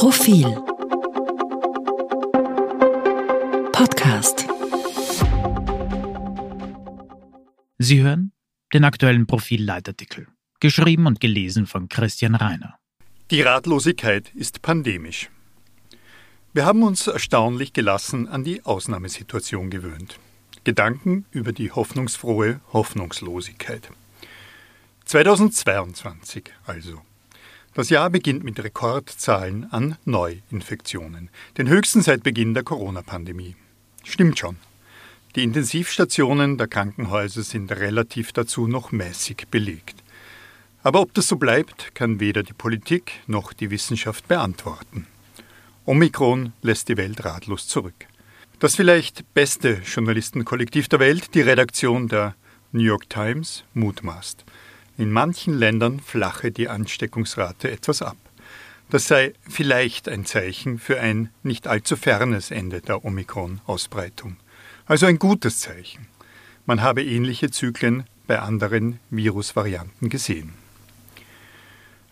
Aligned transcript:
Profil 0.00 0.46
Podcast 3.70 4.46
Sie 7.76 8.00
hören 8.00 8.32
den 8.72 8.84
aktuellen 8.84 9.26
Profil-Leitartikel, 9.26 10.28
geschrieben 10.58 11.06
und 11.06 11.20
gelesen 11.20 11.66
von 11.66 11.90
Christian 11.90 12.34
Reiner. 12.34 12.78
Die 13.30 13.42
Ratlosigkeit 13.42 14.34
ist 14.34 14.62
pandemisch. 14.62 15.28
Wir 16.54 16.64
haben 16.64 16.82
uns 16.82 17.06
erstaunlich 17.06 17.74
gelassen 17.74 18.26
an 18.26 18.42
die 18.42 18.64
Ausnahmesituation 18.64 19.68
gewöhnt. 19.68 20.18
Gedanken 20.64 21.26
über 21.30 21.52
die 21.52 21.72
hoffnungsfrohe 21.72 22.62
Hoffnungslosigkeit. 22.72 23.90
2022 25.04 26.44
also. 26.64 27.02
Das 27.72 27.88
Jahr 27.88 28.10
beginnt 28.10 28.42
mit 28.42 28.58
Rekordzahlen 28.62 29.70
an 29.70 29.96
Neuinfektionen, 30.04 31.30
den 31.56 31.68
höchsten 31.68 32.02
seit 32.02 32.24
Beginn 32.24 32.52
der 32.52 32.64
Corona-Pandemie. 32.64 33.54
Stimmt 34.02 34.40
schon. 34.40 34.56
Die 35.36 35.44
Intensivstationen 35.44 36.58
der 36.58 36.66
Krankenhäuser 36.66 37.44
sind 37.44 37.70
relativ 37.70 38.32
dazu 38.32 38.66
noch 38.66 38.90
mäßig 38.90 39.46
belegt. 39.52 40.02
Aber 40.82 41.00
ob 41.00 41.14
das 41.14 41.28
so 41.28 41.36
bleibt, 41.36 41.94
kann 41.94 42.18
weder 42.18 42.42
die 42.42 42.54
Politik 42.54 43.12
noch 43.28 43.52
die 43.52 43.70
Wissenschaft 43.70 44.26
beantworten. 44.26 45.06
Omikron 45.84 46.52
lässt 46.62 46.88
die 46.88 46.96
Welt 46.96 47.24
ratlos 47.24 47.68
zurück. 47.68 48.06
Das 48.58 48.74
vielleicht 48.74 49.32
beste 49.32 49.80
Journalistenkollektiv 49.84 50.88
der 50.88 50.98
Welt, 50.98 51.34
die 51.34 51.42
Redaktion 51.42 52.08
der 52.08 52.34
New 52.72 52.82
York 52.82 53.08
Times, 53.08 53.62
mutmaßt. 53.74 54.44
In 55.00 55.12
manchen 55.12 55.54
Ländern 55.54 55.98
flache 55.98 56.50
die 56.50 56.68
Ansteckungsrate 56.68 57.70
etwas 57.70 58.02
ab. 58.02 58.18
Das 58.90 59.08
sei 59.08 59.32
vielleicht 59.48 60.10
ein 60.10 60.26
Zeichen 60.26 60.78
für 60.78 61.00
ein 61.00 61.30
nicht 61.42 61.66
allzu 61.66 61.96
fernes 61.96 62.50
Ende 62.50 62.82
der 62.82 63.02
Omikron-Ausbreitung. 63.02 64.36
Also 64.84 65.06
ein 65.06 65.18
gutes 65.18 65.60
Zeichen. 65.60 66.06
Man 66.66 66.82
habe 66.82 67.02
ähnliche 67.02 67.50
Zyklen 67.50 68.04
bei 68.26 68.40
anderen 68.40 69.00
Virusvarianten 69.08 70.10
gesehen. 70.10 70.52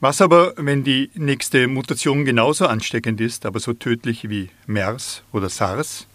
Was 0.01 0.23
aber, 0.23 0.55
wenn 0.57 0.83
die 0.83 1.11
nächste 1.13 1.69
Mutation 1.69 2.25
genauso 2.25 2.67
ansteckend 2.69 3.21
ist, 3.21 3.45
aber 3.45 3.61
so 3.61 3.75
tödlich 3.75 4.31
wie 4.31 4.49
MERS 4.67 5.25
oder 5.31 5.51
SARS? 5.51 6.07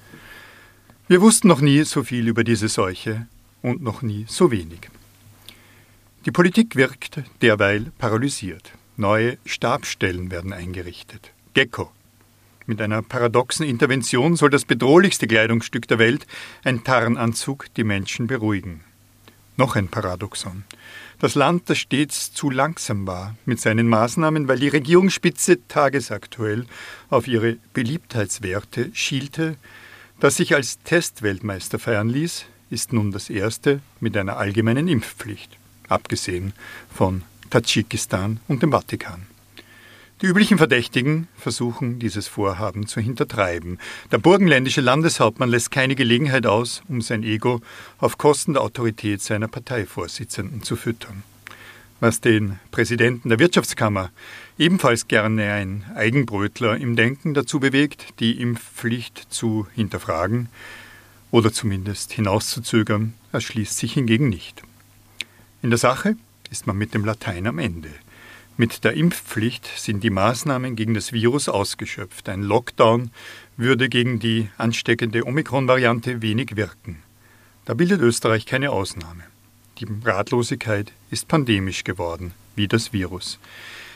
Wir 1.08 1.22
wussten 1.22 1.50
noch 1.50 1.62
nie 1.62 1.84
so 1.84 2.02
viel 2.02 2.28
über 2.28 2.44
diese 2.44 2.68
Seuche 2.68 3.28
und 3.62 3.84
noch 3.84 4.02
nie 4.02 4.26
so 4.28 4.50
wenig. 4.50 4.90
Die 6.26 6.32
Politik 6.32 6.78
wirkt 6.78 7.22
derweil 7.42 7.92
paralysiert. 7.98 8.72
Neue 8.96 9.38
Stabstellen 9.46 10.32
werden 10.32 10.54
eingerichtet. 10.54 11.34
Gecko. 11.54 11.92
Mit 12.66 12.80
einer 12.80 13.02
paradoxen 13.02 13.66
Intervention 13.66 14.38
soll 14.38 14.50
das 14.50 14.64
bedrohlichste 14.64 15.28
Kleidungsstück 15.28 15.86
der 15.90 16.00
Welt, 16.00 16.26
ein 16.64 16.86
Tarnanzug, 16.86 17.66
die 17.76 17.84
Menschen 17.84 18.28
beruhigen. 18.28 18.86
Noch 19.58 19.76
ein 19.76 19.90
Paradoxon. 19.90 20.64
Das 21.20 21.36
Land, 21.36 21.70
das 21.70 21.80
stets 21.80 22.32
zu 22.32 22.50
langsam 22.50 23.06
war 23.06 23.36
mit 23.46 23.60
seinen 23.60 23.90
Maßnahmen, 23.90 24.48
weil 24.48 24.60
die 24.60 24.70
Regierungsspitze 24.70 25.68
tagesaktuell 25.68 26.66
auf 27.10 27.28
ihre 27.28 27.58
Beliebtheitswerte 27.74 28.92
schielte, 28.94 29.58
das 30.22 30.38
sich 30.38 30.56
als 30.56 30.82
Testweltmeister 30.84 31.80
feiern 31.80 32.08
ließ, 32.08 32.46
ist 32.70 32.94
nun 32.94 33.12
das 33.12 33.30
erste 33.30 33.82
mit 34.00 34.16
einer 34.16 34.38
allgemeinen 34.38 34.88
Impfpflicht 34.88 35.58
abgesehen 35.94 36.54
von 36.94 37.24
Tadschikistan 37.50 38.40
und 38.48 38.64
dem 38.64 38.72
Vatikan. 38.72 39.28
Die 40.24 40.28
üblichen 40.28 40.58
Verdächtigen 40.58 41.28
versuchen, 41.38 42.00
dieses 42.00 42.30
Vorhaben 42.30 42.88
zu 42.88 43.02
hintertreiben. 43.02 43.78
Der 44.12 44.20
burgenländische 44.20 44.80
Landeshauptmann 44.80 45.50
lässt 45.50 45.70
keine 45.70 45.96
Gelegenheit 45.96 46.46
aus, 46.46 46.82
um 46.88 47.02
sein 47.02 47.24
Ego 47.24 47.60
auf 47.98 48.18
Kosten 48.18 48.54
der 48.54 48.62
Autorität 48.62 49.22
seiner 49.22 49.50
Parteivorsitzenden 49.50 50.64
zu 50.64 50.78
füttern. 50.78 51.24
Was 52.00 52.22
den 52.22 52.58
Präsidenten 52.72 53.30
der 53.30 53.40
Wirtschaftskammer, 53.40 54.12
ebenfalls 54.58 55.08
gerne 55.08 55.52
ein 55.52 55.84
Eigenbrötler 55.94 56.78
im 56.78 56.96
Denken, 56.96 57.34
dazu 57.34 57.60
bewegt, 57.60 58.20
die 58.20 58.40
Impfpflicht 58.42 59.28
zu 59.30 59.68
hinterfragen 59.76 60.48
oder 61.32 61.52
zumindest 61.52 62.14
hinauszuzögern, 62.14 63.14
erschließt 63.34 63.78
sich 63.78 63.94
hingegen 63.94 64.30
nicht. 64.30 64.64
In 65.64 65.70
der 65.70 65.80
Sache 65.80 66.18
ist 66.52 66.68
man 66.68 66.78
mit 66.78 66.94
dem 66.94 67.06
Latein 67.06 67.48
am 67.48 67.58
Ende. 67.58 67.88
Mit 68.58 68.84
der 68.84 68.96
Impfpflicht 68.96 69.66
sind 69.78 70.04
die 70.04 70.10
Maßnahmen 70.10 70.76
gegen 70.76 70.94
das 70.94 71.14
Virus 71.14 71.48
ausgeschöpft. 71.48 72.28
Ein 72.28 72.44
Lockdown 72.44 73.12
würde 73.56 73.88
gegen 73.88 74.20
die 74.20 74.50
ansteckende 74.58 75.26
Omikron-Variante 75.26 76.22
wenig 76.22 76.58
wirken. 76.58 77.02
Da 77.64 77.76
bildet 77.76 78.02
Österreich 78.02 78.46
keine 78.46 78.72
Ausnahme. 78.72 79.24
Die 79.80 79.88
Ratlosigkeit 80.04 80.92
ist 81.12 81.30
pandemisch 81.30 81.86
geworden, 81.86 82.34
wie 82.58 82.68
das 82.68 82.92
Virus. 82.92 83.40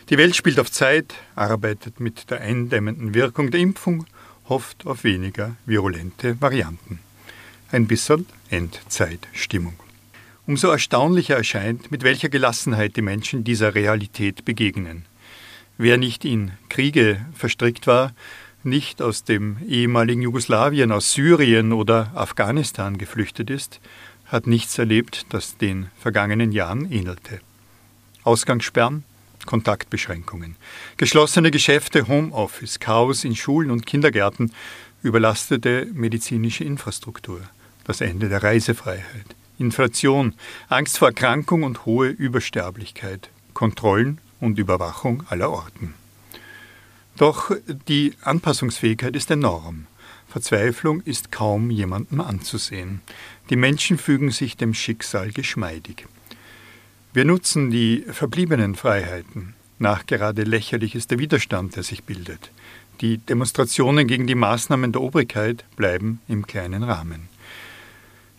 Die 0.10 0.18
Welt 0.18 0.38
spielt 0.38 0.62
auf 0.62 0.72
Zeit, 0.72 1.16
arbeitet 1.36 2.00
mit 2.00 2.32
der 2.32 2.40
eindämmenden 2.40 3.14
Wirkung 3.14 3.52
der 3.52 3.60
Impfung, 3.60 4.06
hofft 4.48 4.88
auf 4.88 5.04
weniger 5.04 5.58
virulente 5.66 6.40
Varianten. 6.40 7.00
Ein 7.72 7.88
bisschen 7.88 8.26
Endzeitstimmung. 8.50 9.78
Umso 10.48 10.70
erstaunlicher 10.70 11.36
erscheint, 11.36 11.92
mit 11.92 12.04
welcher 12.04 12.30
Gelassenheit 12.30 12.96
die 12.96 13.02
Menschen 13.02 13.44
dieser 13.44 13.76
Realität 13.76 14.46
begegnen. 14.46 15.06
Wer 15.78 15.98
nicht 15.98 16.24
in 16.24 16.54
Kriege 16.70 17.26
verstrickt 17.34 17.86
war, 17.86 18.14
nicht 18.64 19.02
aus 19.02 19.26
dem 19.26 19.58
ehemaligen 19.68 20.22
Jugoslawien, 20.22 20.94
aus 20.94 21.12
Syrien 21.12 21.74
oder 21.74 22.12
Afghanistan 22.16 22.98
geflüchtet 22.98 23.50
ist, 23.50 23.82
hat 24.26 24.48
nichts 24.48 24.78
erlebt, 24.78 25.26
das 25.30 25.58
den 25.58 25.90
vergangenen 26.00 26.54
Jahren 26.54 26.90
ähnelte. 26.90 27.42
Ausgangssperren, 28.24 29.04
Kontaktbeschränkungen, 29.46 30.56
geschlossene 30.96 31.52
Geschäfte, 31.52 32.08
Homeoffice, 32.08 32.80
Chaos 32.80 33.26
in 33.26 33.36
Schulen 33.36 33.70
und 33.70 33.86
Kindergärten, 33.86 34.54
überlastete 35.04 35.88
medizinische 35.94 36.64
Infrastruktur, 36.64 37.42
das 37.84 38.00
Ende 38.00 38.30
der 38.30 38.44
Reisefreiheit, 38.44 39.37
Inflation, 39.58 40.34
Angst 40.70 40.98
vor 40.98 41.10
Erkrankung 41.10 41.64
und 41.64 41.86
hohe 41.86 42.10
Übersterblichkeit, 42.10 43.30
Kontrollen 43.54 44.20
und 44.40 44.60
Überwachung 44.60 45.24
aller 45.30 45.50
Orten. 45.50 45.94
Doch 47.18 47.52
die 47.88 48.14
Anpassungsfähigkeit 48.22 49.16
ist 49.16 49.32
enorm. 49.32 49.88
Verzweiflung 50.28 51.02
ist 51.02 51.32
kaum 51.32 51.72
jemandem 51.72 52.22
anzusehen. 52.22 53.02
Die 53.50 53.56
Menschen 53.56 53.98
fügen 53.98 54.30
sich 54.30 54.58
dem 54.58 54.74
Schicksal 54.74 55.32
geschmeidig. 55.32 56.06
Wir 57.14 57.26
nutzen 57.26 57.72
die 57.72 58.06
verbliebenen 58.08 58.76
Freiheiten. 58.76 59.56
Nachgerade 59.80 60.44
lächerlich 60.44 60.94
ist 60.94 61.10
der 61.10 61.20
Widerstand, 61.20 61.76
der 61.76 61.84
sich 61.84 62.04
bildet. 62.04 62.52
Die 63.02 63.18
Demonstrationen 63.18 64.08
gegen 64.08 64.28
die 64.28 64.36
Maßnahmen 64.36 64.92
der 64.92 65.02
Obrigkeit 65.02 65.64
bleiben 65.76 66.20
im 66.28 66.46
kleinen 66.46 66.84
Rahmen. 66.84 67.30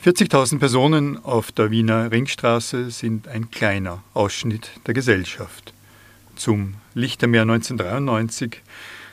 40.000 0.04 0.60
Personen 0.60 1.24
auf 1.24 1.50
der 1.50 1.72
Wiener 1.72 2.12
Ringstraße 2.12 2.92
sind 2.92 3.26
ein 3.26 3.50
kleiner 3.50 4.04
Ausschnitt 4.14 4.70
der 4.86 4.94
Gesellschaft. 4.94 5.74
Zum 6.36 6.74
Lichtermeer 6.94 7.42
1993 7.42 8.62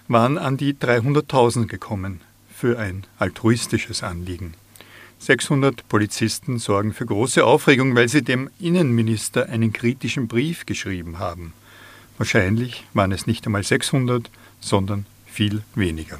waren 0.07 0.37
an 0.37 0.57
die 0.57 0.75
300.000 0.75 1.65
gekommen 1.65 2.21
für 2.53 2.77
ein 2.77 3.03
altruistisches 3.17 4.03
Anliegen. 4.03 4.53
600 5.17 5.89
Polizisten 5.89 6.59
sorgen 6.59 6.93
für 6.93 7.07
große 7.07 7.43
Aufregung, 7.43 7.95
weil 7.95 8.07
sie 8.07 8.21
dem 8.21 8.51
Innenminister 8.59 9.49
einen 9.49 9.73
kritischen 9.73 10.27
Brief 10.27 10.67
geschrieben 10.67 11.17
haben. 11.17 11.53
Wahrscheinlich 12.19 12.83
waren 12.93 13.11
es 13.11 13.25
nicht 13.25 13.47
einmal 13.47 13.63
600, 13.63 14.29
sondern 14.59 15.07
viel 15.25 15.63
weniger. 15.73 16.19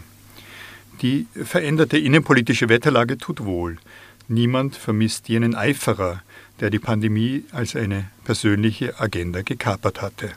Die 1.04 1.28
veränderte 1.36 2.00
innenpolitische 2.00 2.68
Wetterlage 2.68 3.20
tut 3.20 3.46
wohl. 3.46 3.78
Niemand 4.28 4.76
vermisst 4.76 5.30
jenen 5.30 5.54
Eiferer, 5.56 6.24
der 6.60 6.70
die 6.70 6.80
Pandemie 6.80 7.44
als 7.52 7.76
eine 7.76 8.10
persönliche 8.24 9.00
Agenda 9.00 9.42
gekapert 9.44 10.02
hatte. 10.02 10.32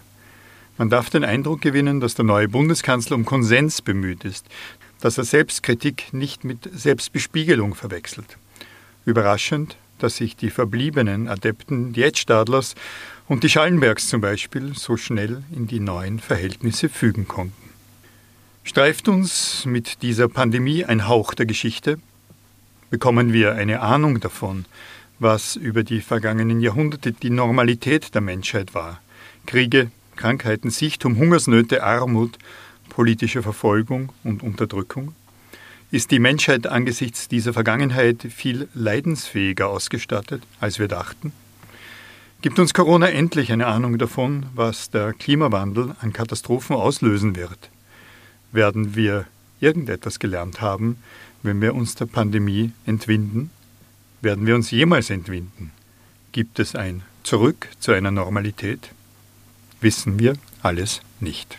Man 0.77 0.91
darf 0.91 1.11
den 1.11 1.25
Eindruck 1.25 1.61
gewinnen, 1.61 2.01
dass 2.01 2.15
der 2.15 2.25
neue 2.25 2.49
Bundeskanzler 2.49 3.17
um 3.17 3.25
Konsens 3.25 3.83
bemüht 3.83 4.25
ist, 4.25 4.47
dass 5.01 5.19
er 5.19 5.25
Selbstkritik 5.25 6.13
nicht 6.13 6.45
mit 6.45 6.69
Selbstbespiegelung 6.73 7.75
verwechselt. 7.75 8.37
Überraschend, 9.05 9.77
dass 9.99 10.17
sich 10.17 10.37
die 10.37 10.51
verbliebenen 10.51 11.29
Adepten 11.29 11.93
Diätstadlers 11.93 12.75
und 13.27 13.43
die 13.43 13.49
Schallenbergs 13.49 14.09
zum 14.09 14.21
Beispiel 14.21 14.75
so 14.75 14.97
schnell 14.97 15.43
in 15.55 15.67
die 15.67 15.81
neuen 15.81 16.19
Verhältnisse 16.19 16.89
fügen 16.89 17.27
konnten. 17.27 17.71
Streift 18.65 19.09
uns 19.09 19.65
mit 19.65 20.03
dieser 20.03 20.29
Pandemie 20.29 20.85
ein 20.85 21.09
Hauch 21.09 21.35
der 21.35 21.47
Geschichte, 21.47 21.99
bekommen 22.91 23.33
wir 23.33 23.55
eine 23.55 23.81
Ahnung 23.81 24.21
davon, 24.21 24.65
was 25.19 25.57
über 25.57 25.83
die 25.83 26.01
vergangenen 26.01 26.61
Jahrhunderte 26.61 27.13
die 27.13 27.31
Normalität 27.31 28.15
der 28.15 28.21
Menschheit 28.21 28.75
war. 28.75 29.01
Kriege, 29.47 29.91
Krankheiten, 30.17 30.71
Sichtum, 30.71 31.17
Hungersnöte, 31.17 31.83
Armut, 31.83 32.39
politische 32.89 33.43
Verfolgung 33.43 34.13
und 34.25 34.43
Unterdrückung? 34.43 35.15
Ist 35.91 36.11
die 36.11 36.19
Menschheit 36.19 36.67
angesichts 36.67 37.29
dieser 37.29 37.53
Vergangenheit 37.53 38.27
viel 38.31 38.69
leidensfähiger 38.75 39.69
ausgestattet, 39.69 40.43
als 40.61 40.79
wir 40.79 40.89
dachten? 40.89 41.33
Gibt 42.41 42.59
uns 42.59 42.75
Corona 42.75 43.09
endlich 43.09 43.51
eine 43.51 43.67
Ahnung 43.67 43.99
davon, 43.99 44.47
was 44.55 44.91
der 44.91 45.13
Klimawandel 45.13 45.97
an 46.01 46.13
Katastrophen 46.13 46.77
auslösen 46.77 47.37
wird? 47.37 47.71
Werden 48.53 48.95
wir 48.95 49.27
irgendetwas 49.61 50.19
gelernt 50.19 50.61
haben, 50.61 50.99
wenn 51.43 51.61
wir 51.61 51.75
uns 51.75 51.95
der 51.95 52.07
Pandemie 52.07 52.73
entwinden? 52.87 53.51
Werden 54.21 54.47
wir 54.47 54.55
uns 54.55 54.71
jemals 54.71 55.11
entwinden? 55.11 55.73
Gibt 56.33 56.59
es 56.59 56.75
ein 56.75 57.03
Zurück 57.23 57.69
zu 57.79 57.93
einer 57.93 58.11
Normalität? 58.11 58.91
Wissen 59.81 60.19
wir 60.19 60.35
alles 60.63 61.01
nicht. 61.21 61.59